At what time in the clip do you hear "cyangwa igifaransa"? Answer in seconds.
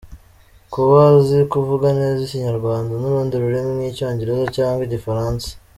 4.57-5.49